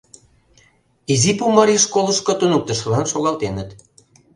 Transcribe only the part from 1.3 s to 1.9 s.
Пумарий